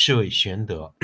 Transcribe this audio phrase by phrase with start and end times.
[0.00, 0.94] 是谓玄德。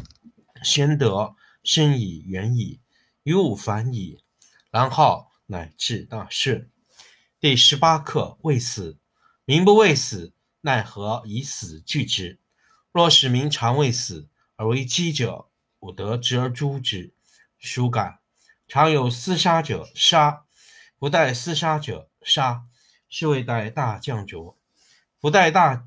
[0.64, 2.80] 玄德生以远矣，
[3.22, 4.24] 于物反矣，
[4.70, 6.70] 然后乃至大顺。
[7.38, 8.96] 第十八课：未死，
[9.44, 12.40] 民不畏死，奈何以死惧之？
[12.90, 17.12] 若使民常畏死，而为饥者，吾得执而诛之。
[17.58, 18.20] 孰敢？
[18.66, 20.46] 常有厮杀者，杀；
[20.98, 22.64] 不待厮杀者，杀。
[23.10, 24.56] 是谓待大将浊。
[25.20, 25.86] 不待大。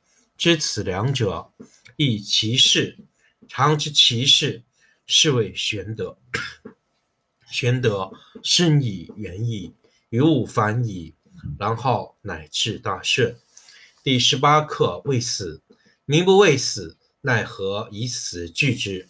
[0.41, 1.53] 知此两者，
[1.97, 2.97] 亦其事。
[3.47, 4.63] 常知其事，
[5.05, 6.17] 是谓玄德。
[7.45, 9.75] 玄德深矣远矣，
[10.09, 11.13] 于物反矣，
[11.59, 13.37] 然后乃至大顺。
[14.01, 15.61] 第十八课：未死，
[16.05, 19.07] 民不畏死，奈何以死惧之？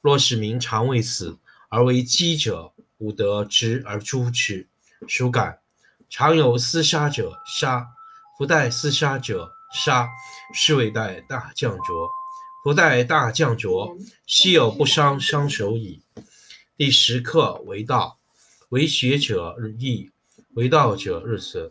[0.00, 1.36] 若是民常畏死，
[1.68, 4.66] 而为饥者，吾得执而诛之。
[5.06, 5.60] 孰敢？
[6.08, 7.88] 常有厮杀者，杀；
[8.38, 10.10] 不待厮杀者，杀
[10.52, 12.10] 是谓待大将浊，
[12.64, 16.02] 不待大将浊，昔有不伤伤手矣。
[16.76, 18.18] 第十课为道，
[18.70, 20.10] 为学者日益，
[20.54, 21.70] 为道者日损，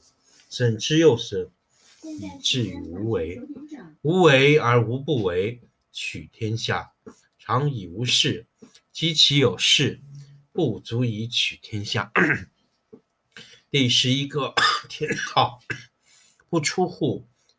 [0.49, 1.49] 损之又损，
[2.03, 3.41] 以至于无为。
[4.01, 5.61] 无为而无不为，
[5.91, 6.93] 取天下
[7.37, 8.45] 常以无事，
[8.93, 9.99] 及其有事，
[10.53, 12.11] 不足以取天下。
[13.69, 14.53] 第十一个
[14.87, 15.59] 天道，
[16.49, 17.27] 不出户。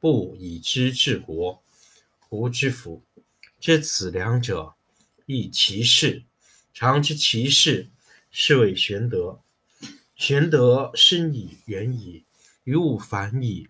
[0.00, 1.62] 不以知治国，
[2.30, 3.04] 无之福。
[3.60, 4.74] 知此两者，
[5.26, 6.24] 亦其事。
[6.72, 7.90] 常知其事，
[8.30, 9.42] 是谓玄德。
[10.16, 12.24] 玄德深矣远矣，
[12.64, 13.68] 于物反矣，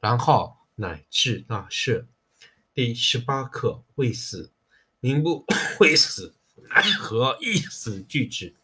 [0.00, 2.08] 然后乃至大顺。
[2.74, 4.50] 第十八课：未死，
[4.98, 5.44] 民不
[5.78, 6.34] 畏死，
[6.68, 8.54] 奈何以死惧之？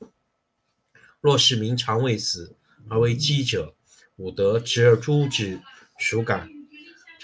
[1.21, 2.56] 若是民常畏死，
[2.89, 3.77] 而为饥者，
[4.17, 5.61] 吾得执而诛之。
[5.97, 6.54] 孰敢？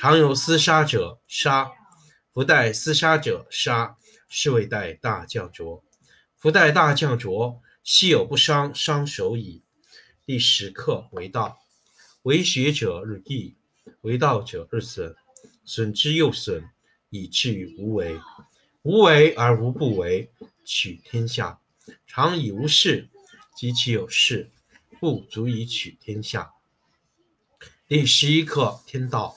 [0.00, 1.72] 常有厮杀者，杀；
[2.32, 3.98] 不待厮杀者，杀。
[4.30, 5.84] 是谓待大将浊。
[6.38, 9.62] 夫待大将浊，昔有不伤伤手矣。
[10.24, 11.58] 第十课为道，
[12.22, 13.58] 为学者日益，
[14.00, 15.14] 为道者日损，
[15.66, 16.64] 损之又损，
[17.10, 18.18] 以至于无为。
[18.80, 20.32] 无为而无不为，
[20.64, 21.60] 取天下
[22.06, 23.10] 常以无事，
[23.54, 24.50] 及其有事，
[24.98, 26.54] 不足以取天下。
[27.86, 29.36] 第十一课天道。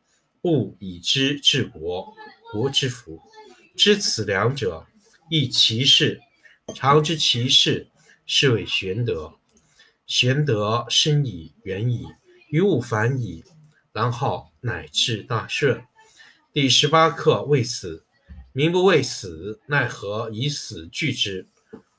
[0.43, 2.15] 物以知治国，
[2.51, 3.21] 国之福。
[3.75, 4.87] 知此两者，
[5.29, 6.19] 亦其事。
[6.75, 7.87] 常知其事，
[8.25, 9.33] 是谓玄德。
[10.07, 12.07] 玄德深矣，远矣，
[12.49, 13.43] 于物反矣，
[13.93, 15.83] 然后乃至大顺。
[16.51, 18.03] 第十八课：未死。
[18.53, 21.47] 民不畏死，奈何以死惧之？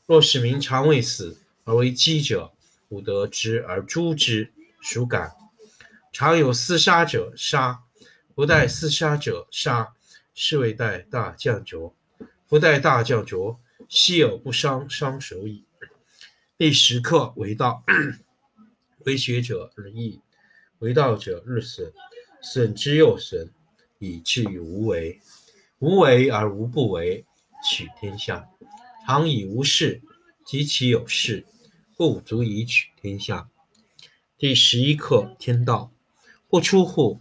[0.05, 2.53] 若使民常畏死而为饥者，
[2.91, 4.53] 吾得之而诛之，
[4.83, 5.33] 孰敢？
[6.13, 7.85] 常有厮杀者，杀；
[8.35, 9.95] 不待厮杀者，杀。
[10.35, 11.95] 是谓待大将浊。
[12.49, 15.67] 不待大将浊，奚有不伤伤手矣。
[16.57, 17.85] 第十课为道，
[19.05, 20.21] 为学者日益，
[20.79, 21.93] 为道者日损，
[22.41, 23.51] 损之又损，
[23.99, 25.21] 以至于无为。
[25.81, 27.27] 无为而无不为，
[27.69, 28.49] 取天下
[29.05, 30.01] 常以无事，
[30.47, 31.45] 及其有事，
[31.97, 33.51] 不足以取天下。
[34.39, 35.93] 第十一课天道，
[36.49, 37.21] 不出户，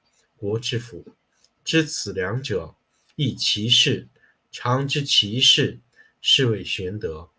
[0.41, 1.05] 国之福。
[1.63, 2.73] 知此两者，
[3.15, 4.07] 亦其事。
[4.51, 5.79] 常知其事，
[6.19, 7.29] 是谓玄德。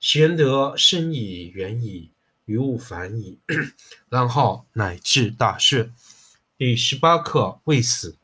[0.00, 2.10] 玄德深矣，远矣，
[2.46, 3.38] 于物反矣，
[4.08, 5.94] 然后乃至大顺。
[6.58, 8.16] 第十八课：未死。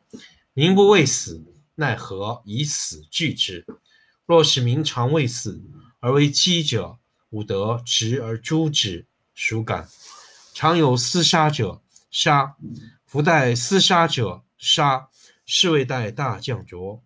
[0.52, 1.44] 民不畏死，
[1.76, 3.64] 奈何以死惧之？
[4.26, 5.62] 若使民常畏死
[6.00, 6.98] 而为饥者，
[7.30, 9.06] 吾得执而诛之，
[9.36, 9.88] 孰敢？
[10.52, 11.80] 常有厮杀者，
[12.10, 12.56] 杀；
[13.06, 15.08] 夫待厮杀者，杀。
[15.48, 17.00] 是谓待大将浊。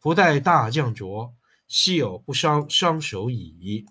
[0.00, 1.34] 不待大将浊，
[1.68, 3.84] 奚有不伤伤手矣。